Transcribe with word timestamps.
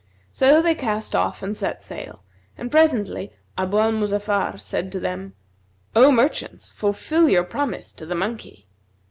So 0.31 0.63
they 0.63 0.73
cast 0.73 1.15
off 1.15 1.43
and 1.43 1.55
set 1.55 1.83
sail; 1.83 2.23
and 2.57 2.71
presently 2.71 3.33
Abu 3.55 3.77
al 3.77 3.91
Muzaffar 3.91 4.59
said 4.59 4.91
to 4.93 4.99
them, 4.99 5.35
'O 5.95 6.11
merchants, 6.11 6.71
fulfil 6.71 7.29
your 7.29 7.43
promise 7.43 7.93
to 7.93 8.07
the 8.07 8.15
monkey.' 8.15 8.65